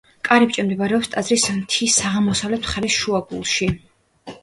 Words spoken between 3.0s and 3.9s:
შუაგულში.